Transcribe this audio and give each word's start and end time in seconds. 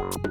Yeah. 0.00 0.30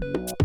you 0.00 0.41